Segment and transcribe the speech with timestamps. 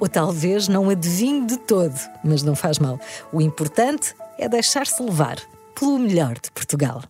[0.00, 2.98] ou talvez não adivinhe de todo, mas não faz mal.
[3.32, 5.36] O importante é deixar-se levar
[5.78, 7.02] pelo melhor de Portugal.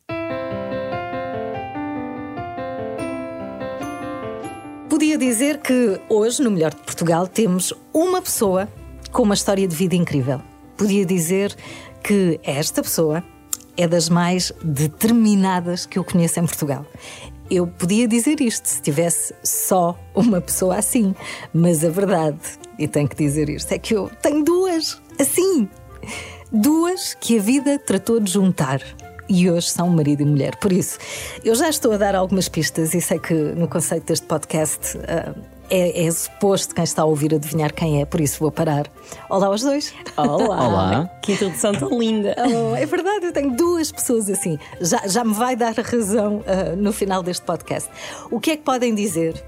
[4.89, 8.69] Podia dizer que hoje, no Melhor de Portugal, temos uma pessoa
[9.11, 10.43] com uma história de vida incrível.
[10.77, 11.56] Podia dizer
[12.03, 13.25] que esta pessoa
[13.77, 16.84] é das mais determinadas que eu conheço em Portugal.
[17.50, 21.15] Eu podia dizer isto se tivesse só uma pessoa assim,
[21.53, 22.39] mas a verdade,
[22.81, 25.69] e tenho que dizer isto, é que eu tenho duas assim.
[26.50, 28.81] Duas que a vida tratou de juntar
[29.28, 30.56] e hoje são marido e mulher.
[30.56, 30.98] Por isso,
[31.45, 35.41] eu já estou a dar algumas pistas e sei que no conceito deste podcast uh,
[35.69, 38.91] é, é suposto quem está a ouvir adivinhar quem é, por isso vou parar.
[39.28, 39.94] Olá aos dois.
[40.17, 40.67] Olá.
[40.67, 41.11] Olá.
[41.22, 42.34] Que introdução tão linda.
[42.39, 44.59] Oh, é verdade, eu tenho duas pessoas assim.
[44.81, 47.89] Já, já me vai dar razão uh, no final deste podcast.
[48.31, 49.41] O que é que podem dizer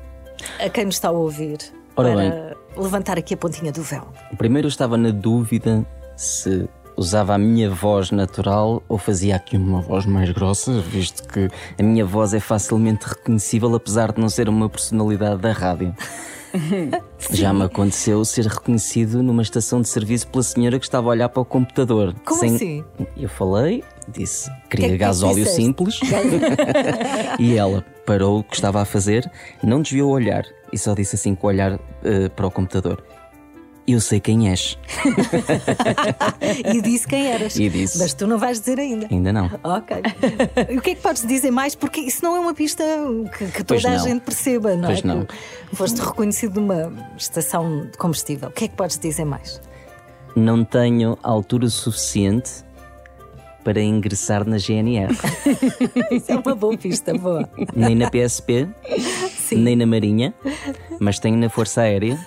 [0.61, 1.59] a quem nos está a ouvir
[1.97, 2.62] Ora para bem.
[2.77, 4.07] Levantar aqui a pontinha do véu?
[4.37, 5.85] Primeiro eu estava na dúvida
[6.17, 11.49] se usava a minha voz natural ou fazia aqui uma voz mais grossa, visto que
[11.79, 15.95] a minha voz é facilmente reconhecível, apesar de não ser uma personalidade da rádio.
[17.31, 21.29] Já me aconteceu ser reconhecido numa estação de serviço pela senhora que estava a olhar
[21.29, 22.15] para o computador.
[22.25, 22.85] Como assim?
[23.17, 25.63] Eu falei, disse, Que é queria que gasóleo disseste?
[25.63, 26.01] simples.
[27.39, 29.31] e ela parou o que estava a fazer,
[29.63, 33.05] não desviou o olhar e só disse assim com o olhar eh, para o computador:
[33.87, 34.79] Eu sei quem és.
[36.75, 37.57] E disse quem eras.
[37.57, 37.99] E disse.
[37.99, 39.07] Mas tu não vais dizer ainda.
[39.11, 39.51] Ainda não.
[39.63, 39.97] Ok.
[40.71, 41.75] E o que é que podes dizer mais?
[41.75, 42.83] Porque isso não é uma pista
[43.37, 45.07] que, que toda a gente perceba, não Pois é?
[45.07, 45.25] não.
[45.27, 48.49] Que foste reconhecido numa estação de combustível.
[48.49, 49.61] O que é que podes dizer mais?
[50.35, 52.65] Não tenho altura suficiente
[53.65, 55.15] para ingressar na GNR,
[56.11, 57.49] Isso é uma boa pista, boa.
[57.75, 58.69] nem na PSP,
[59.53, 60.35] nem na Marinha,
[60.99, 62.19] mas tenho na Força Aérea,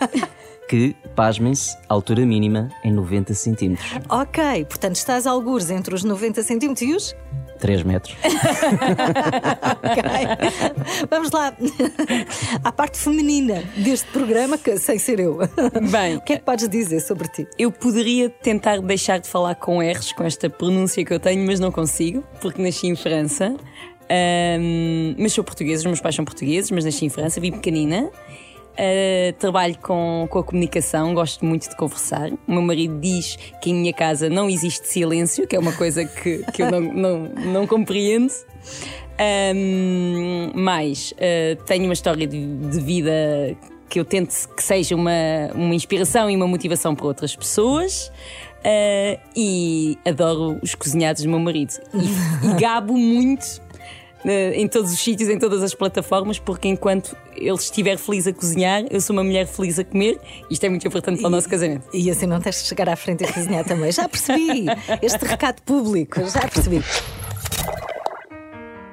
[0.70, 3.92] que, pasmem-se, altura mínima em 90 centímetros.
[4.10, 7.16] Ok, portanto estás a algures entre os 90 centímetros e os.
[7.66, 8.16] 3 metros.
[9.86, 10.04] Ok.
[11.10, 11.54] Vamos lá
[12.64, 15.40] à parte feminina deste programa, que, sem ser eu.
[15.92, 17.48] Bem, O que é que podes dizer sobre ti?
[17.58, 21.60] eu poderia tentar deixar de falar com R's, com esta pronúncia que eu tenho, mas
[21.60, 23.56] não consigo, porque nasci em França.
[24.10, 28.10] Ahm, mas sou portuguesa, os meus pais são portugueses, mas nasci em França, vim pequenina.
[28.78, 32.30] Ah, trabalho com, com a comunicação, gosto muito de conversar.
[32.48, 36.06] O meu marido diz que em minha casa não existe silêncio, que é uma coisa
[36.06, 37.20] que, que eu não, não,
[37.54, 38.32] não compreendo.
[39.18, 43.12] Ahm, mais, ah, tenho uma história de, de vida
[43.88, 45.12] que eu tento que seja uma,
[45.54, 48.12] uma inspiração e uma motivação para outras pessoas.
[48.64, 51.74] Ah, e adoro os cozinhados do meu marido.
[51.94, 53.65] E, e gabo muito eh,
[54.54, 58.84] em todos os sítios, em todas as plataformas, porque enquanto ele estiver feliz a cozinhar,
[58.90, 60.20] eu sou uma mulher feliz a comer.
[60.50, 61.88] Isto é muito importante para o nosso casamento.
[61.94, 63.92] E assim não tens de chegar à frente e cozinhar também.
[63.92, 64.66] Já percebi
[65.02, 66.84] este recado público, já percebi.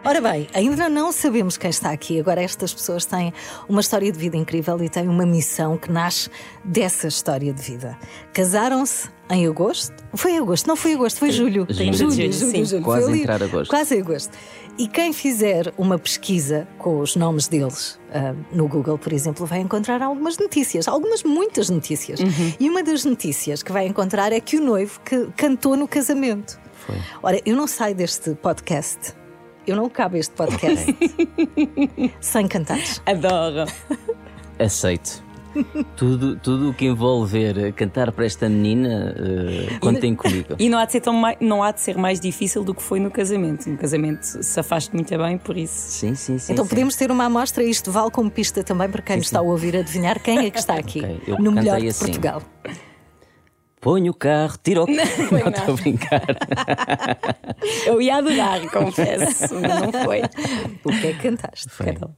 [0.04, 2.18] Ora bem, ainda não sabemos quem está aqui.
[2.18, 3.32] Agora, estas pessoas têm
[3.68, 6.28] uma história de vida incrível e têm uma missão que nasce
[6.64, 7.96] dessa história de vida.
[8.32, 9.94] Casaram-se em agosto?
[10.14, 11.66] Foi agosto, não foi agosto, foi julho.
[11.70, 11.92] Julho.
[11.94, 12.64] julho, Julho, julho, sim.
[12.64, 12.82] julho.
[12.82, 13.70] Quase Foi ali- entrar agosto.
[13.70, 14.30] Quase agosto.
[14.78, 19.60] E quem fizer uma pesquisa com os nomes deles ah, no Google, por exemplo, vai
[19.60, 22.20] encontrar algumas notícias, algumas muitas notícias.
[22.60, 26.58] E uma das notícias que vai encontrar é que o noivo que cantou no casamento.
[26.74, 26.96] Foi.
[27.22, 29.14] Ora, eu não saio deste podcast.
[29.66, 30.86] Eu não cabo este podcast
[32.20, 33.00] sem cantares.
[33.06, 33.70] Adoro.
[34.58, 35.22] Aceito.
[35.96, 40.54] Tudo, tudo o que envolver cantar para esta menina, eh, contem comigo.
[40.58, 42.82] E não há, de ser tão mai- não há de ser mais difícil do que
[42.82, 43.68] foi no casamento.
[43.68, 45.74] No casamento se afaste muito bem, por isso.
[45.74, 46.52] Sim, sim, sim.
[46.52, 46.68] Então sim.
[46.70, 49.76] podemos ter uma amostra, isto vale como pista também para quem nos está a ouvir
[49.76, 52.04] adivinhar quem é que está aqui Ok, eu no melhor de assim.
[52.06, 52.42] Portugal.
[53.80, 55.26] Põe o carro, tira o carro.
[55.28, 56.22] foi Não estou a brincar.
[57.84, 60.20] Eu ia adorar, confesso, mas não foi.
[60.84, 61.66] O que é que cantaste?
[61.84, 62.14] Então,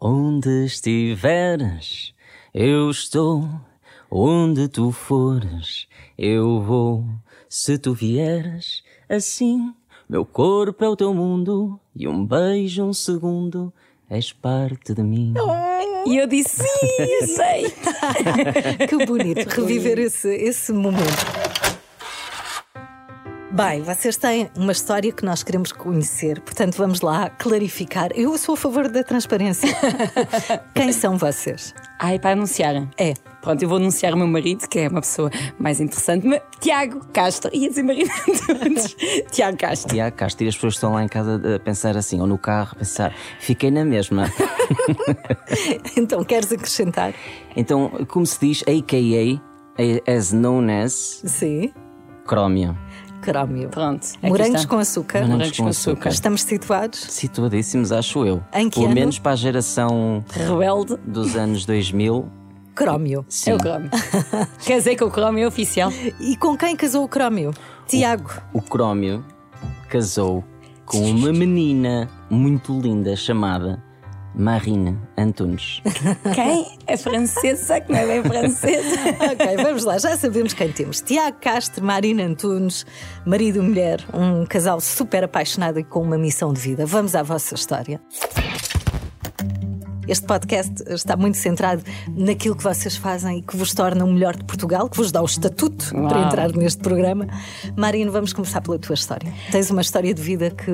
[0.00, 2.14] Onde estiveres,
[2.58, 3.46] eu estou.
[4.10, 5.86] Onde tu fores,
[6.16, 7.04] eu vou.
[7.50, 9.74] Se tu vieres, assim,
[10.08, 11.78] meu corpo é o teu mundo.
[11.94, 13.70] E um beijo, um segundo,
[14.08, 15.34] és parte de mim.
[16.06, 17.74] E eu disse sim, eu sei.
[18.88, 21.45] Que bonito reviver esse, esse momento.
[23.50, 28.10] Bem, vocês têm uma história que nós queremos conhecer, portanto vamos lá clarificar.
[28.14, 29.68] Eu sou a favor da transparência.
[30.74, 31.72] Quem são vocês?
[31.98, 32.74] Ai, para anunciar.
[32.98, 33.14] É.
[33.40, 37.06] Pronto, eu vou anunciar o meu marido, que é uma pessoa mais interessante, mas Tiago
[37.12, 37.48] Castro.
[37.54, 38.10] Ia dizer marido
[38.60, 38.96] antes.
[39.30, 39.94] Tiago Castro.
[39.94, 42.72] Tiago Castro, e as pessoas estão lá em casa a pensar assim, ou no carro,
[42.72, 44.30] a pensar, fiquei na mesma.
[45.96, 47.14] Então queres acrescentar?
[47.56, 49.40] Então, como se diz, AKA,
[50.12, 51.72] as known as, Sim.
[52.26, 52.76] crómio.
[53.26, 53.68] Crómio.
[53.70, 54.06] Pronto.
[54.16, 54.68] aqui Morangos está.
[54.68, 55.26] com açúcar.
[55.26, 56.08] Morangos com açúcar.
[56.10, 57.00] Estamos situados?
[57.00, 58.40] Situadíssimos, acho eu.
[58.54, 58.94] Em que Pelo ano?
[58.94, 62.24] menos para a geração Rebelde dos anos 2000.
[62.74, 63.24] Crómio.
[63.28, 63.50] Sim.
[63.50, 63.90] é o Crómio.
[64.64, 65.90] Casei com o Crómio é oficial.
[66.20, 67.52] E com quem casou o Crómio?
[67.88, 68.30] Tiago.
[68.52, 69.24] O Crómio
[69.88, 70.44] casou
[70.84, 73.82] com uma menina muito linda chamada
[74.36, 75.82] Marina Antunes.
[76.34, 76.78] Quem?
[76.86, 78.96] É francesa, que não é bem francesa.
[79.32, 81.00] ok, vamos lá, já sabemos quem temos.
[81.00, 82.84] Tiago Castro, Marina Antunes,
[83.24, 86.84] marido e mulher, um casal super apaixonado e com uma missão de vida.
[86.84, 88.00] Vamos à vossa história.
[90.08, 91.82] Este podcast está muito centrado
[92.16, 95.20] naquilo que vocês fazem e que vos torna o melhor de Portugal, que vos dá
[95.20, 96.08] o estatuto Uau.
[96.08, 97.26] para entrar neste programa.
[97.76, 99.32] Marina, vamos começar pela tua história.
[99.50, 100.72] Tens uma história de vida que,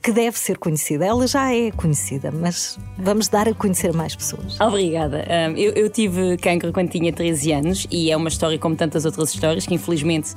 [0.00, 1.04] que deve ser conhecida.
[1.04, 4.60] Ela já é conhecida, mas vamos dar a conhecer mais pessoas.
[4.60, 5.24] Obrigada.
[5.28, 9.04] Um, eu, eu tive cancro quando tinha 13 anos e é uma história como tantas
[9.04, 10.34] outras histórias que infelizmente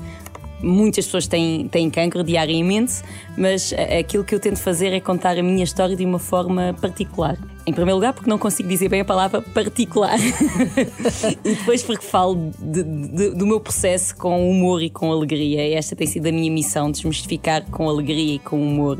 [0.61, 2.93] muitas pessoas têm, têm cancro diariamente,
[3.37, 7.37] mas aquilo que eu tento fazer é contar a minha história de uma forma particular.
[7.67, 10.19] Em primeiro lugar, porque não consigo dizer bem a palavra particular.
[11.43, 15.75] e depois, porque falo de- de- do meu processo com humor e com alegria.
[15.75, 18.99] Esta tem sido a minha missão: desmistificar com alegria e com humor.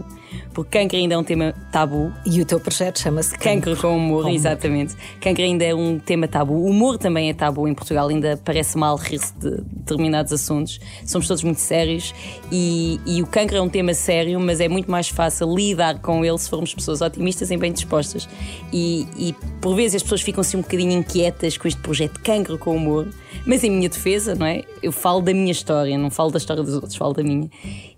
[0.56, 4.24] Porque cancro ainda é um tema tabu, E o teu projeto chama-se Cancro com humor,
[4.24, 4.36] Com humor.
[4.36, 4.96] exatamente.
[5.20, 6.54] Cancro ainda é um tema tabu.
[6.54, 10.80] O humor também é tabu em Portugal, ainda parece mal rir-se de determinados assuntos.
[11.06, 12.16] Somos todos muito sérios
[12.50, 16.24] e, e o cancro é um tema sério, mas é muito mais fácil lidar com
[16.24, 18.28] ele se formos pessoas otimistas e bem dispostas.
[18.72, 22.58] E, e por vezes as pessoas ficam assim um bocadinho inquietas com este projeto Cancro
[22.58, 23.10] com humor,
[23.46, 24.64] mas em minha defesa, não é?
[24.82, 27.50] Eu falo da minha história, não falo da história dos outros, falo da minha.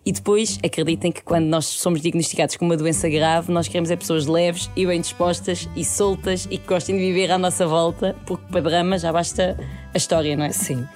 [0.06, 3.96] E depois acreditem que quando nós somos diagnosticados com uma doença grave, nós queremos é
[3.96, 8.16] pessoas leves e bem dispostas e soltas e que gostem de viver à nossa volta,
[8.26, 9.58] porque para drama já basta
[9.94, 10.52] a história, não é?
[10.52, 10.88] Sim.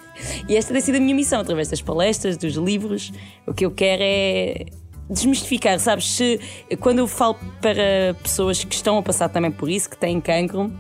[0.48, 3.12] E esta tem sido a minha missão, através das palestras, dos livros.
[3.46, 4.66] O que eu quero é
[5.10, 6.10] desmistificar, sabes?
[6.10, 6.40] Se,
[6.80, 10.72] quando eu falo para pessoas que estão a passar também por isso, que têm cancro,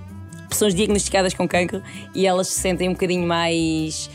[0.51, 1.81] pessoas diagnosticadas com cancro,
[2.13, 4.09] e elas se sentem um bocadinho mais.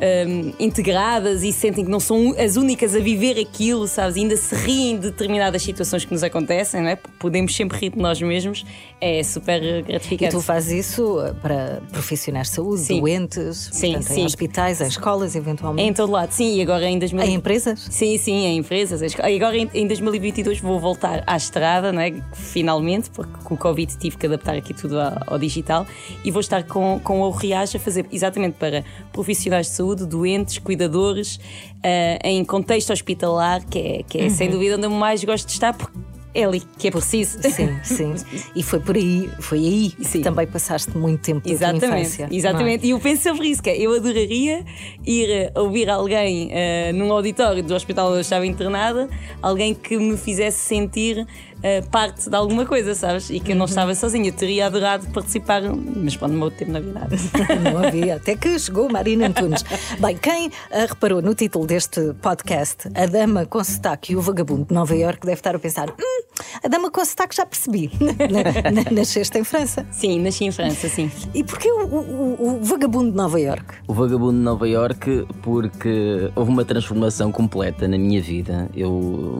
[0.00, 4.16] Hum, integradas e sentem que não são as únicas a viver aquilo, sabes?
[4.16, 6.96] E ainda se riem de determinadas situações que nos acontecem, não é?
[7.18, 8.64] Podemos sempre rir de nós mesmos,
[9.00, 10.30] é super E gratificante.
[10.34, 13.00] tu fazes isso uh, para profissionais de saúde, Sim.
[13.00, 14.24] doentes, Sim, portanto, em sim.
[14.24, 15.88] hospitais, em escolas, É eventualmente.
[15.88, 17.24] em todo lado, sim, e agora em 2000...
[17.24, 17.86] Em empresas?
[17.90, 19.02] Sim, sim, em empresas.
[19.02, 22.12] em E agora em, em 2022 vou voltar à estrada, não é?
[22.32, 25.86] Finalmente, porque com o Covid tive que adaptar aqui tudo ao, ao digital
[26.24, 30.58] e vou estar com, com o Riage a fazer exatamente para profissionais de saúde, doentes,
[30.58, 31.38] cuidadores,
[31.82, 35.52] eh, em contexto hospitalar, que é, que é sem dúvida onde eu mais gosto de
[35.52, 35.98] estar, porque
[36.34, 37.38] é ali que é preciso.
[37.42, 38.14] Sim, sim.
[38.54, 40.22] E foi por aí, foi aí que Sim.
[40.22, 42.28] também passaste muito tempo da Exatamente, infância.
[42.30, 42.34] é?
[42.34, 42.86] exatamente.
[42.86, 44.64] E eu penso sobre isso, que é, eu adoraria
[45.06, 49.08] ir eh, ouvir alguém eh, num auditório do hospital onde eu estava internada,
[49.42, 51.26] alguém que me fizesse sentir
[51.62, 53.30] eh, parte de alguma coisa, sabes?
[53.30, 53.58] E que eu Uhum.
[53.60, 54.28] não estava sozinha.
[54.28, 57.16] Eu teria adorado participar, mas pronto, no meu tempo na verdade.
[57.62, 59.64] Não havia, até que chegou Marina Antunes.
[59.98, 64.64] Bem, quem ah, reparou no título deste podcast, A Dama com Sotaque e o Vagabundo
[64.66, 66.22] de Nova Iorque, deve estar a pensar: hum,
[66.62, 67.90] a Dama com Sotaque já percebi.
[68.00, 69.86] Na- na- Nasceste em França.
[69.90, 71.10] Sim, nasci em França, sim.
[71.34, 73.74] E porquê o, o- o Vagabundo de Nova Iorque?
[73.86, 78.68] O Vagabundo de Nova York porque houve uma transformação completa na minha vida.
[78.74, 78.90] Eu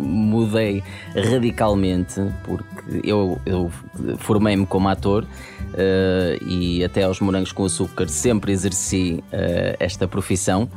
[0.02, 0.82] mudei
[1.14, 2.07] radicalmente
[2.44, 3.70] porque eu, eu
[4.18, 5.26] formei-me como ator
[5.74, 10.68] eh, e até aos morangos com açúcar sempre exerci eh, esta profissão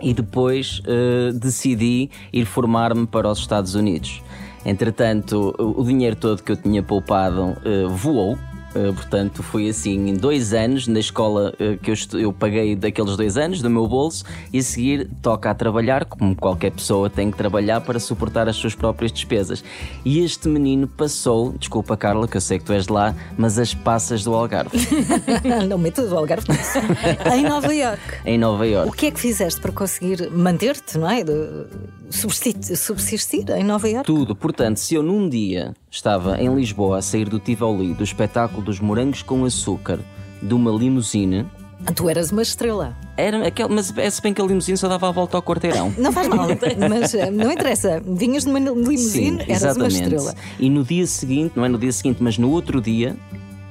[0.00, 4.22] e depois eh, decidi ir formar-me para os Estados Unidos.
[4.64, 7.56] Entretanto, o dinheiro todo que eu tinha poupado
[7.90, 8.38] voou
[8.74, 13.16] Uh, portanto, foi assim, em dois anos, na escola uh, que eu, eu paguei daqueles
[13.16, 17.30] dois anos, do meu bolso, e a seguir toca a trabalhar, como qualquer pessoa tem
[17.30, 19.62] que trabalhar para suportar as suas próprias despesas.
[20.04, 23.58] E este menino passou, desculpa Carla, que eu sei que tu és de lá, mas
[23.58, 24.76] as passas do Algarve.
[25.68, 26.46] não metas do Algarve,
[27.34, 28.02] em Nova York.
[28.24, 28.88] Em Nova York.
[28.88, 31.22] O que é que fizeste para conseguir manter-te, não é?
[31.22, 31.66] De
[32.10, 34.06] subsistir, subsistir em Nova York?
[34.06, 34.34] Tudo.
[34.34, 38.80] Portanto, se eu num dia estava em Lisboa a sair do Tivoli, do espetáculo dos
[38.80, 40.00] morangos com açúcar,
[40.42, 41.46] de uma limusine.
[41.84, 42.96] Ah, tu eras uma estrela.
[43.14, 45.92] Era aquele, mas é se bem que a limusine só dava a volta ao quarteirão.
[45.98, 46.48] Não faz mal,
[46.88, 48.00] mas eh, não interessa.
[48.00, 48.98] Vinhas numa limusine,
[49.38, 49.96] Sim, eras exatamente.
[49.96, 50.34] uma estrela.
[50.58, 53.14] E no dia seguinte, não é no dia seguinte, mas no outro dia,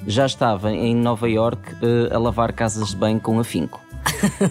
[0.05, 3.81] já estava em Nova York uh, a lavar casas de banho com afinco.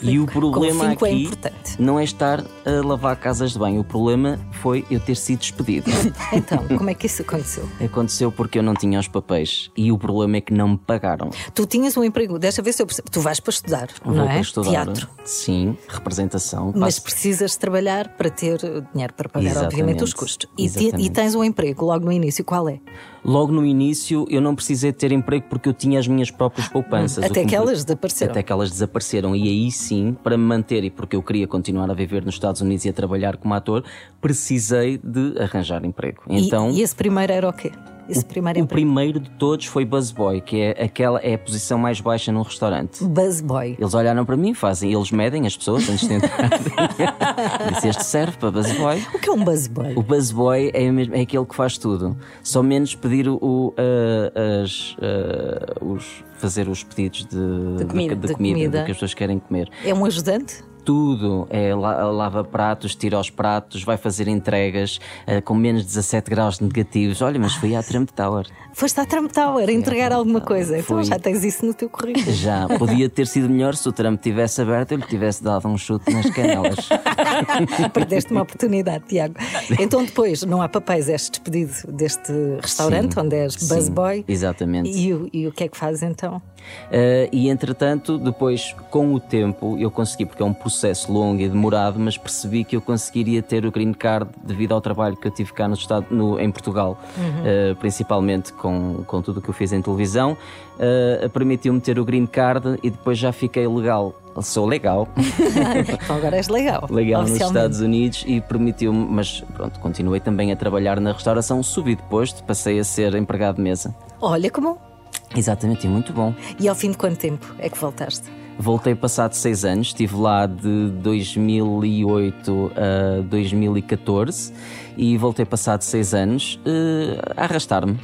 [0.03, 3.81] E o problema é aqui é não é estar a lavar casas de banho.
[3.81, 5.91] O problema foi eu ter sido despedido.
[6.33, 7.69] então, como é que isso aconteceu?
[7.83, 11.31] Aconteceu porque eu não tinha os papéis e o problema é que não me pagaram.
[11.55, 13.11] Tu tinhas um emprego, deixa ver se eu percebo.
[13.11, 14.29] Tu vais para estudar, Vou não é?
[14.29, 14.71] Para estudar.
[14.71, 15.09] Teatro.
[15.25, 16.73] Sim, representação.
[16.75, 17.03] Mas Passo...
[17.03, 18.59] precisas trabalhar para ter
[18.93, 19.75] dinheiro para pagar, Exatamente.
[19.75, 20.51] obviamente, os custos.
[20.57, 22.81] E, te, e tens um emprego logo no início, qual é?
[23.25, 27.23] Logo no início eu não precisei ter emprego porque eu tinha as minhas próprias poupanças.
[27.23, 28.33] Até que elas desapareceram.
[28.33, 29.37] Até que elas desapareceram.
[29.41, 32.61] E aí sim, para me manter e porque eu queria continuar a viver nos Estados
[32.61, 33.83] Unidos e a trabalhar como ator,
[34.21, 36.23] precisei de arranjar emprego.
[36.29, 37.73] Então, e, e esse primeiro era o quê?
[38.11, 41.79] Esse primeiro o, o primeiro de todos foi Buzzboy, que é aquela é a posição
[41.79, 43.03] mais baixa num restaurante.
[43.05, 43.77] Buzzboy.
[43.79, 46.51] Eles olharam para mim, fazem, eles medem as pessoas antes de entrar.
[47.75, 49.03] Disse, este serve para Buzzboy.
[49.15, 49.95] O que é um Buzzboy?
[49.97, 52.17] O Buzzboy é, mesmo, é aquele que faz tudo.
[52.43, 58.29] Só menos pedir o, uh, as, uh, os fazer os pedidos de, de comida, de
[58.29, 58.85] de comida, comida.
[58.85, 59.69] que as pessoas querem comer.
[59.85, 60.65] É um ajudante?
[60.81, 61.47] Tudo.
[61.51, 66.61] É, lava pratos, tira os pratos, vai fazer entregas uh, com menos de 17 graus
[66.61, 67.23] negativos.
[67.23, 68.47] Olha, mas fui à Trump Tower.
[68.73, 70.79] Foste à Trump Tower a entregar alguma coisa.
[70.79, 71.05] Então fui.
[71.05, 72.31] já tens isso no teu currículo.
[72.41, 72.67] Já.
[72.79, 76.13] Podia ter sido melhor se o Trump tivesse aberto e lhe tivesse dado um chute
[76.13, 76.89] nas canelas.
[77.93, 79.35] Perdeste uma oportunidade, Tiago.
[79.79, 84.25] Então depois, não há papéis, és despedido deste restaurante sim, onde és busboy.
[84.27, 84.89] Exatamente.
[84.89, 86.41] E, e, o que é que fazes então?
[86.87, 91.49] Uh, e entretanto, depois, com o tempo, eu consegui, porque é um processo longo e
[91.49, 95.31] demorado, mas percebi que eu conseguiria ter o green card devido ao trabalho que eu
[95.31, 97.73] tive cá no estado, no, em Portugal, uhum.
[97.73, 100.37] uh, principalmente com, com tudo o que eu fiz em televisão.
[100.77, 104.15] Uh, Permitiu-me ter o green card e depois já fiquei legal.
[104.43, 105.09] Sou legal.
[105.19, 106.87] então agora és legal.
[106.89, 111.63] Legal nos Estados Unidos e permitiu-me, mas pronto, continuei também a trabalhar na restauração.
[111.63, 113.95] Subi de posto, passei a ser empregado de mesa.
[114.21, 114.90] Olha como
[115.37, 116.35] Exatamente, é muito bom.
[116.59, 118.29] E ao fim de quanto tempo é que voltaste?
[118.59, 124.53] Voltei passado seis anos, estive lá de 2008 a 2014
[125.01, 127.99] e voltei passado seis anos uh, a arrastar-me.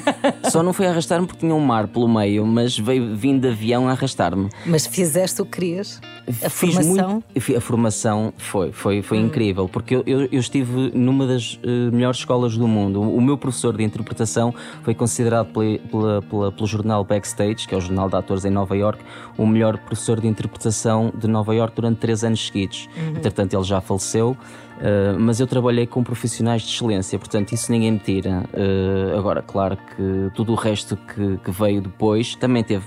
[0.52, 3.88] Só não foi arrastar-me porque tinha um mar pelo meio, mas veio vindo de avião
[3.88, 4.50] a arrastar-me.
[4.66, 5.98] Mas fizeste o que querias?
[6.44, 7.10] A Fiz formação?
[7.10, 9.26] Muito, a formação foi, foi, foi hum.
[9.26, 13.00] incrível, porque eu, eu, eu, estive numa das uh, melhores escolas do mundo.
[13.00, 17.74] O, o, meu professor de interpretação foi considerado pela, pela, pela, pelo jornal Backstage, que
[17.74, 19.02] é o jornal de atores em Nova York,
[19.38, 22.88] o melhor professor de interpretação de Nova York durante três anos seguidos.
[22.94, 23.16] Uhum.
[23.16, 24.36] Entretanto, ele já faleceu.
[24.82, 28.42] Uh, mas eu trabalhei com profissionais de excelência, portanto, isso ninguém me tira.
[28.52, 32.84] Uh, agora, claro que tudo o resto que, que veio depois também teve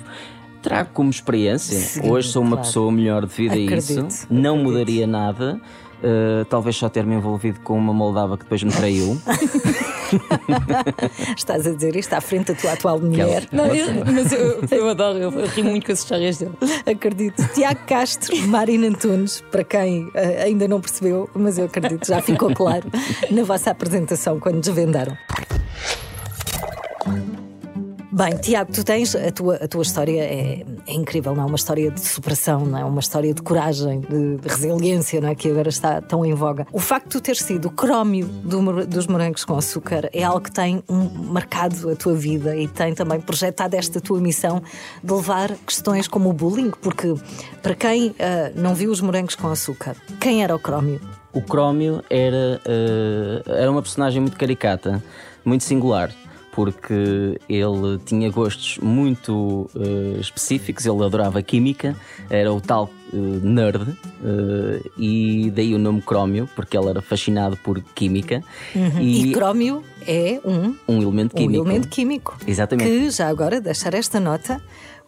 [0.61, 1.79] trago como experiência.
[1.79, 2.67] Sim, Hoje sou uma claro.
[2.67, 3.99] pessoa melhor devido acredito, a isso.
[3.99, 4.27] Acredito.
[4.29, 5.61] Não mudaria nada.
[6.05, 9.19] Uh, talvez só ter me envolvido com uma Moldava que depois me traiu.
[11.35, 13.47] Estás a dizer isto à frente da tua atual mulher.
[13.51, 16.53] Não, eu, mas eu, eu adoro, eu, eu rio muito com as histórias dele.
[16.85, 17.43] Acredito.
[17.55, 20.11] Tiago Castro, Marina Antunes, para quem uh,
[20.43, 22.87] ainda não percebeu, mas eu acredito, já ficou claro
[23.31, 25.17] na vossa apresentação quando desvendaram.
[28.15, 31.45] Bem, Tiago, tu tens a tua, a tua história é, é, incrível, não é?
[31.47, 32.85] Uma história de superação, não é?
[32.85, 35.35] Uma história de coragem, de, de, resiliência, não é?
[35.35, 36.65] Que agora está tão em voga.
[36.71, 40.51] O facto de tu ter sido crómio do, dos morangos com açúcar é algo que
[40.53, 44.63] tem um, marcado a tua vida e tem também projetado esta tua missão
[45.03, 47.13] de levar questões como o bullying, porque
[47.61, 48.15] para quem uh,
[48.55, 51.01] não viu os morangos com açúcar, quem era o crómio?
[51.33, 55.03] O crómio era, uh, era uma personagem muito caricata,
[55.43, 56.15] muito singular
[56.55, 61.93] porque ele tinha gostos muito uh, específicos, ele adorava química,
[62.29, 67.57] era o tal uh, nerd, uh, e daí o nome Crómio, porque ele era fascinado
[67.57, 68.41] por química.
[68.73, 69.01] Uhum.
[69.01, 71.61] E, e Crómio é um, um elemento químico.
[71.61, 72.37] Um elemento químico.
[72.47, 72.89] Exatamente.
[72.89, 74.61] Que, já agora, deixar esta nota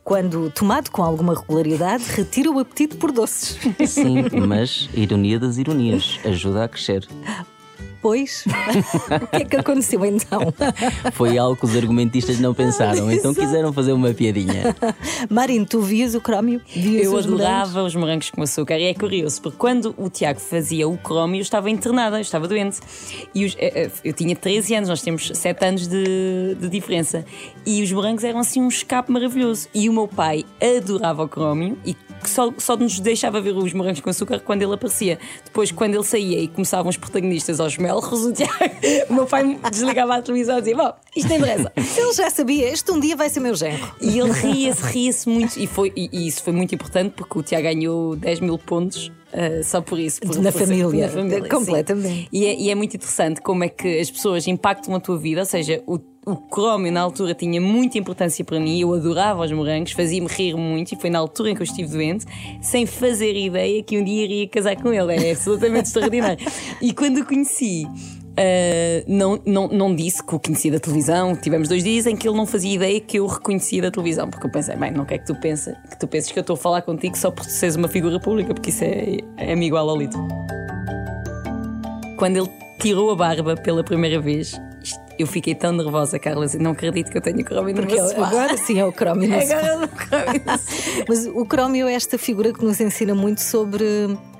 [0.03, 3.57] quando tomado com alguma regularidade, retira o apetite por doces.
[3.89, 7.07] Sim, mas ironia das ironias, ajuda a crescer.
[7.79, 8.45] depois?
[9.21, 10.53] o que é que aconteceu então?
[11.13, 14.75] Foi algo que os argumentistas não pensaram, então quiseram fazer uma piadinha.
[15.29, 16.61] Marino, tu vias o crómio?
[16.67, 17.85] Vias Eu os adorava morangos?
[17.93, 21.41] os morangos com açúcar e é curioso, porque quando o Tiago fazia o crómio, eu
[21.41, 22.79] estava internada, eu estava doente.
[23.33, 27.25] E os- eh, eh, eu tinha 13 anos, nós temos 7 anos de, de diferença.
[27.65, 29.67] E os morangos eram assim um escape maravilhoso.
[29.73, 31.95] E o meu pai adorava o crómio e
[32.27, 35.17] que só, só nos deixava ver os morangos com açúcar quando ele aparecia.
[35.45, 38.53] Depois, quando ele saía e começavam os protagonistas aos melros, o Tiago,
[39.09, 41.71] o meu pai desligava a televisão e dizia: Bom, isto nem interessa.
[41.97, 43.91] Ele já sabia, este um dia vai ser meu genro.
[44.01, 45.57] E ele ria-se, ria-se muito.
[45.59, 49.11] E, foi, e, e isso foi muito importante porque o Tiago ganhou 10 mil pontos
[49.33, 50.21] ah, só por isso.
[50.21, 52.29] por- Na por família, na família, completamente.
[52.31, 55.41] E é, e é muito interessante como é que as pessoas impactam a tua vida,
[55.41, 55.99] ou seja, o.
[56.27, 60.55] O crómio na altura tinha muita importância para mim, eu adorava os morangos, fazia-me rir
[60.57, 62.25] muito e foi na altura em que eu estive doente,
[62.61, 65.13] sem fazer ideia que um dia iria casar com ele.
[65.13, 66.45] É absolutamente extraordinário.
[66.81, 67.87] E quando o conheci,
[68.37, 71.35] Uh, não, não, não disse que o conhecia da televisão.
[71.35, 74.45] Tivemos dois dias em que ele não fazia ideia que eu reconhecia da televisão, porque
[74.45, 76.57] eu pensei, bem, não quer que tu penses que tu penses que eu estou a
[76.57, 80.19] falar contigo só por seres uma figura pública, porque isso é, é-me igual ao Lito.
[82.15, 84.55] Quando ele tirou a barba pela primeira vez,
[85.17, 88.07] eu fiquei tão nervosa, Carla, e não acredito que eu tenha crómio no Porque meu
[88.07, 88.27] sofá.
[88.27, 89.35] agora sim é o crómio no.
[89.41, 91.05] Agora no crómio no sofá.
[91.07, 93.85] Mas o crómio é esta figura que nos ensina muito sobre,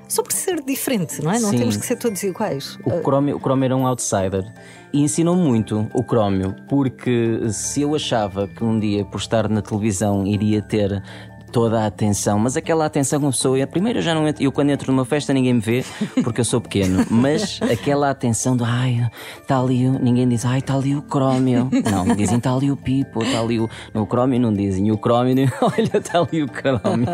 [0.08, 1.38] sobre ser diferente, não é?
[1.38, 1.58] Não Sim.
[1.58, 2.78] temos que ser todos iguais.
[2.84, 4.44] O Crómio, o Crómio era um outsider
[4.92, 9.60] e ensinou muito o Crómio, porque se eu achava que um dia, por estar na
[9.60, 11.02] televisão, iria ter
[11.50, 13.66] toda a atenção, mas aquela atenção que uma pessoa.
[13.66, 15.84] Primeiro eu já não entro, eu quando entro numa festa ninguém me vê
[16.22, 20.58] porque eu sou pequeno, mas aquela atenção de ai, está ali, o-" ninguém diz ai,
[20.58, 21.68] está ali o Crómio.
[21.90, 23.68] Não, dizem está ali o Pipo, está ali o.
[23.92, 27.08] No Crómio não dizem, o Crómio, olha, está ali o Crómio.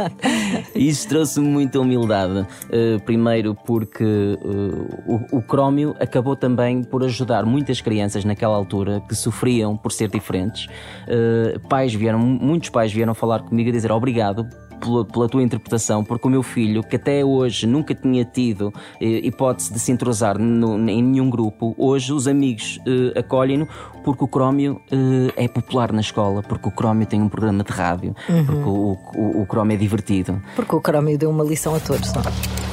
[0.74, 2.40] Isso trouxe-me muita humildade.
[2.64, 9.02] Uh, primeiro porque uh, o, o crómio acabou também por ajudar muitas crianças naquela altura
[9.08, 10.66] que sofriam por ser diferentes.
[11.06, 14.46] Uh, pais vieram, muitos pais vieram falar comigo a dizer obrigado.
[14.78, 18.70] Pela, pela tua interpretação, porque o meu filho, que até hoje nunca tinha tido
[19.00, 23.66] eh, hipótese de se entrosar no- em nenhum grupo, hoje os amigos eh, acolhem-no
[24.04, 27.72] porque o Crómio eh, é popular na escola, porque o Crómio tem um programa de
[27.72, 30.42] rádio, porque o, o, o Crómio é divertido.
[30.54, 32.65] Porque o crómio deu uma lição a todos, não é?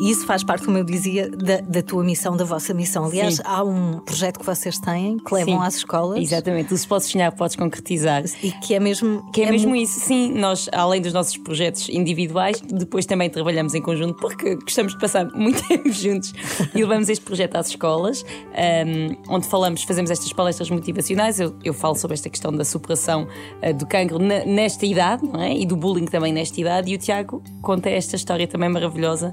[0.00, 3.04] E isso faz parte, como eu dizia, da, da tua missão, da vossa missão.
[3.04, 3.42] Aliás, Sim.
[3.44, 5.66] há um projeto que vocês têm que levam Sim.
[5.66, 8.22] às escolas Exatamente, se podes sonhar, podes concretizar.
[8.42, 9.28] e que é mesmo.
[9.32, 10.32] Que é, mesmo mu- isso, sim.
[10.32, 15.26] Nós, além dos nossos projetos individuais, depois também trabalhamos em conjunto porque gostamos de passar
[15.34, 16.32] muito tempo juntos
[16.74, 21.40] e levamos este projeto às escolas, ahm, onde falamos, fazemos estas palestras motivacionais.
[21.40, 23.26] Eu, eu falo sobre esta questão da superação
[23.62, 25.54] ah, do cancro na- nesta idade, não é?
[25.54, 26.90] E do bullying também nesta idade.
[26.90, 29.32] E o Tiago conta esta história também maravilhosa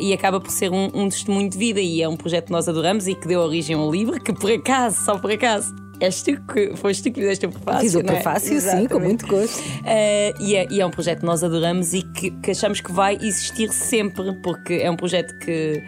[0.00, 1.80] e acaba por ser um, um testemunho de vida.
[1.80, 4.50] E é um projeto que nós adoramos e que deu origem ao livro, que por
[4.50, 5.74] acaso, só por acaso.
[6.00, 7.80] És tu que foste tu que fizeste o prefácio.
[7.82, 8.02] Fiz o é?
[8.02, 9.58] prefácio, sim, com muito gosto.
[9.60, 12.90] Uh, e, é, e é um projeto que nós adoramos e que, que achamos que
[12.92, 15.80] vai existir sempre, porque é um projeto que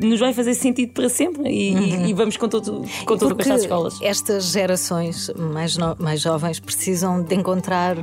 [0.00, 3.34] nos vai fazer sentido para sempre e, e- e vamos com todo, com todo o
[3.34, 3.98] gosto às escolas.
[4.00, 7.96] estas gerações mais, no- mais jovens precisam de encontrar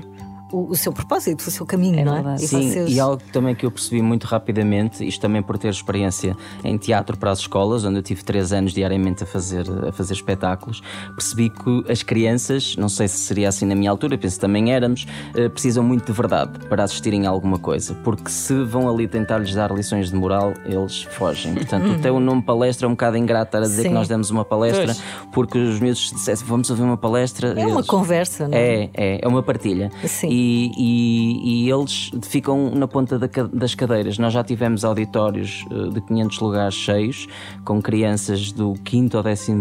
[0.51, 2.15] o, o seu propósito, o seu caminho, É não é?
[2.15, 2.43] verdade.
[2.43, 5.69] E Sim, vocês- e algo também que eu percebi muito rapidamente, isto também por ter
[5.69, 9.91] experiência em teatro para as escolas, onde eu tive três anos diariamente a fazer, a
[9.91, 10.81] fazer espetáculos,
[11.15, 14.71] percebi que as crianças, não sei se seria assim na minha altura, penso que também
[14.73, 15.05] éramos,
[15.35, 19.53] eh, precisam muito de verdade para assistirem a alguma coisa, porque se vão ali tentar-lhes
[19.53, 21.53] dar lições de moral, eles fogem.
[21.55, 23.87] Portanto, até o nome palestra é um bocado ingrato estar a dizer Sim.
[23.89, 25.01] que nós demos uma palestra, Pois.
[25.33, 27.49] porque os miúdos dissessem vamos ouvir uma palestra.
[27.59, 28.83] É uma eles- conversa, não é?
[28.83, 29.91] é, é, é uma partilha.
[30.05, 30.34] Sim.
[30.37, 34.17] E, e- e eles ficam na ponta da das cadeiras.
[34.17, 37.27] Nós já tivemos auditórios eh, de 500 lugares cheios,
[37.63, 39.51] com crianças do 5 ao 12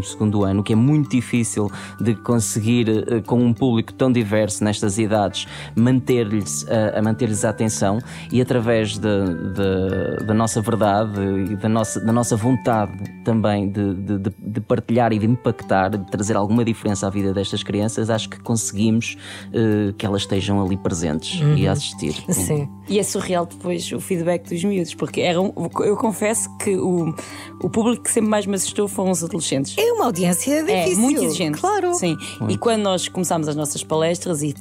[0.50, 5.46] ano, que é muito difícil de conseguir, eh, com um público tão diverso nestas idades,
[5.76, 7.98] manter-lhes a, a manter-lhes a atenção
[8.32, 11.20] e através da- nossa verdade
[11.52, 12.92] e da nossa, da nossa vontade
[13.24, 17.62] também de, de- de- partilhar e de impactar, de trazer alguma diferença à vida destas
[17.62, 19.16] crianças, acho que conseguimos
[19.52, 22.14] eh, que elas estejam ali presentes e a assistir.
[22.31, 22.68] Sim.
[22.88, 27.14] E é surreal depois o feedback dos miúdos, porque eram, eu confesso que o,
[27.62, 29.77] o público que sempre mais me assustou foram os adolescentes.
[29.79, 31.03] É uma audiência É, difícil.
[31.03, 31.59] muito exigente.
[31.61, 31.94] Claro.
[31.94, 32.16] Sim.
[32.48, 34.55] E quando nós começámos as nossas palestras e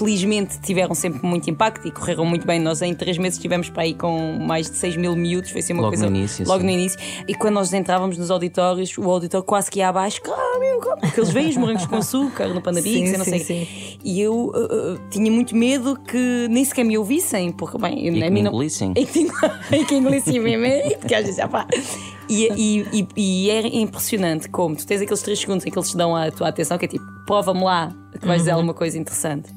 [0.00, 2.58] felizmente tiveram sempre muito impacto e correram muito bem.
[2.58, 5.74] Nós em três meses estivemos para aí com mais de 6 mil miúdos, foi assim
[5.74, 6.66] uma Logo coisa no início, logo sim.
[6.66, 6.98] no início.
[7.28, 10.40] E quando nós entrávamos nos auditórios, o auditório quase que ia abaixo, claro,
[11.00, 13.38] porque eles veem os morangos com açúcar no Bix, eu não sei.
[13.40, 13.66] sim.
[14.02, 18.08] E eu uh, uh, tinha muito medo que nem sequer me ouvissem, porque bem, E
[18.08, 18.94] a que mim não- engolissem.
[18.96, 19.26] e que,
[19.76, 21.66] e que engolissem mesmo, e porque às vezes pá.
[22.28, 25.90] E, e, e, e é impressionante como tu tens aqueles 3 segundos em que eles
[25.90, 28.44] te dão a tua atenção, que é tipo, prova-me lá que vais Uhum.
[28.44, 29.50] dizer alguma coisa interessante.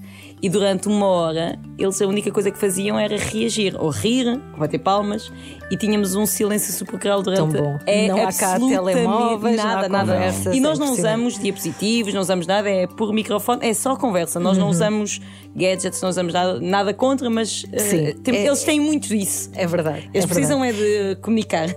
[0.44, 4.60] E durante uma hora, eles a única coisa que faziam era reagir, ou rir, ou
[4.60, 5.32] bater palmas,
[5.72, 7.54] e tínhamos um silêncio sepulcral durante.
[7.54, 7.80] Tão bom.
[7.86, 10.14] É Não há cá absolutamente telemóveis, não há nada, nada.
[10.14, 14.38] conversas, E nós não usamos diapositivos, não usamos nada, é por microfone, é só conversa.
[14.38, 14.66] Nós Uhum.
[14.66, 15.22] não usamos
[15.56, 19.50] gadgets, não usamos nada, nada contra, mas eh, Sim, tem- é- eles têm muito disso.
[19.56, 20.10] É verdade.
[20.14, 20.84] Eles é precisam verdade.
[20.86, 21.70] é de comunicar.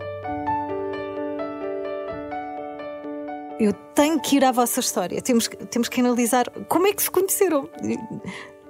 [3.59, 5.23] Eu tenho que ir à vossa história.
[5.23, 7.69] Temos, temos que analisar como é que se conheceram.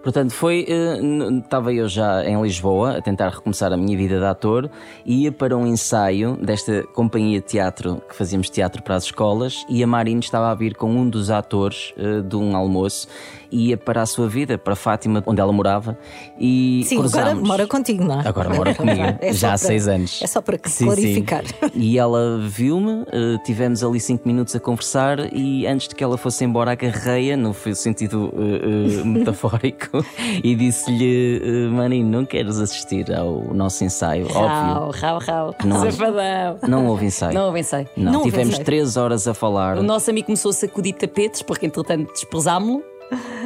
[0.06, 0.64] Portanto, foi.
[0.68, 1.00] eh,
[1.42, 4.70] Estava eu já em Lisboa a tentar recomeçar a minha vida de ator
[5.04, 9.66] e ia para um ensaio desta companhia de teatro que fazíamos teatro para as escolas
[9.68, 13.08] e a Marina estava a vir com um dos atores eh, de um almoço
[13.50, 15.98] ia para a sua vida, para Fátima, onde ela morava.
[16.38, 17.48] E Sim, agora cruzámos.
[17.48, 18.28] mora contigo, não é?
[18.28, 20.20] Agora mora comigo, É já há para- seis anos.
[20.22, 21.44] É só para Sim, clarificar.
[21.46, 21.54] sim.
[21.74, 26.16] E ela viu-me, eh, tivemos ali cinco minutos a conversar e antes de que ela
[26.18, 30.04] fosse embora agarrei-a, no sentido eh, eh, metafórico,
[30.42, 34.26] e disse-lhe: eh, Marino, não queres assistir ao nosso ensaio?
[34.28, 35.00] Rau, Óbvio.
[35.02, 35.54] rau, rau.
[35.64, 35.80] Não.
[35.80, 36.58] Safadão.
[36.68, 37.34] Não houve ensaio.
[37.34, 37.88] Não houve ensaio.
[37.96, 38.64] Não, Não tivemos ensaio.
[38.64, 39.78] três horas a falar.
[39.78, 42.82] O nosso amigo começou a sacudir tapetes, porque entretanto desprezámo-lo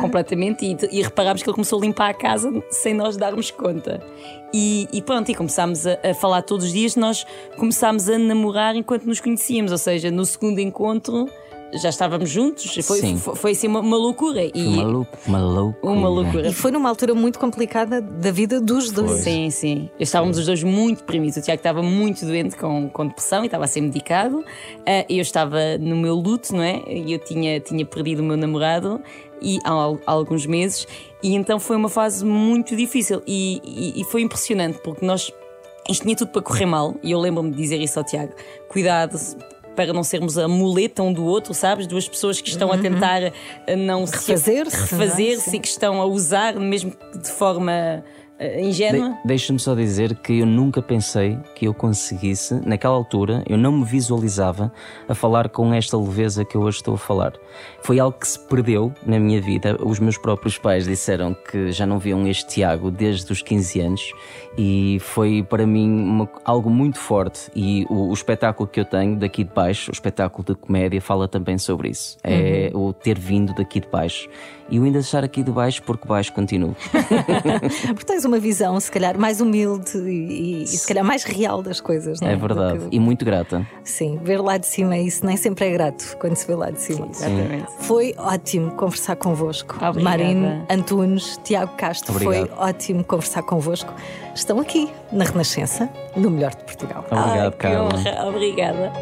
[0.00, 4.00] completamente e, e reparámos que ele começou a limpar a casa sem nós darmos conta.
[4.52, 7.24] E, e pronto, e começámos a, a falar todos os dias, nós
[7.56, 11.28] começámos a namorar enquanto nos conhecíamos, ou seja, no segundo encontro
[11.74, 13.16] já estávamos juntos, foi, Sim.
[13.16, 14.42] foi, foi assim uma, uma loucura.
[14.44, 15.86] E Uma louca, uma louca.
[15.86, 16.48] uma loucura.
[16.48, 19.20] E foi numa altura muito complicada da vida dos dois.
[19.20, 19.88] Sim, sim.
[19.98, 21.36] Estávamos os dois muito deprimidos.
[21.36, 24.44] O Tiago estava muito doente com, com depressão e estava a ser medicado.
[24.86, 26.82] Ah, eu estava no meu luto, não é?
[26.88, 29.00] E eu tinha, tinha perdido o meu namorado
[29.42, 30.86] e, há, al- há alguns meses.
[31.22, 33.22] E então foi uma fase muito difícil.
[33.26, 35.32] E, e- e foi impressionante porque nós.
[35.88, 36.94] Isto tinha tudo para correr mal.
[37.02, 38.32] E eu lembro-me de dizer isso ao Tiago:
[38.68, 39.18] cuidado.
[39.76, 41.86] Para não sermos a muleta um do outro, sabes?
[41.86, 43.22] Duas pessoas que estão a tentar
[43.66, 44.86] ah, não se Refazer-se, não é?
[45.06, 45.56] refazer-se Sim.
[45.56, 48.04] e que estão a usar, mesmo de forma
[48.60, 49.10] ingênua.
[49.10, 53.72] De- Deixa-me só dizer que eu nunca pensei que eu conseguisse, naquela altura, eu não
[53.72, 54.72] me visualizava
[55.08, 57.32] a falar com esta leveza que eu hoje estou a falar.
[57.82, 59.76] Foi algo que se perdeu na minha vida.
[59.84, 64.12] Os meus próprios pais disseram que já não viam este Tiago desde os 15 anos
[64.56, 67.50] e foi para mim uma- algo muito forte.
[67.54, 71.28] E o, o espetáculo que eu tenho daqui de baixo, o espetáculo de comédia, fala
[71.28, 72.16] também sobre isso.
[72.24, 74.28] É o ter vindo daqui de baixo.
[74.70, 76.76] E eu ainda estar aqui de baixo porque baixo continuo.
[77.88, 81.80] Porque tens uma visão, se calhar, mais humilde e, e, se calhar mais real das
[81.80, 82.32] coisas, não é?
[82.32, 82.80] É verdade.
[82.90, 83.66] E muito grata.
[83.82, 86.80] Sim, ver lá de cima, isso nem sempre é grato quando se vê lá de
[86.80, 87.08] cima.
[87.10, 87.66] Exatamente.
[87.80, 89.74] Foi ótimo conversar convosco.
[89.74, 90.00] Obrigada.
[90.00, 92.48] Marino Antunes, Tiago Castro, Obrigado.
[92.48, 93.92] foi ótimo conversar convosco.
[94.34, 97.04] Estão aqui na Renascença, no melhor de Portugal.
[97.10, 97.88] Obrigado, Ai, que Carla.
[97.94, 98.28] honra.
[98.28, 98.92] Obrigada.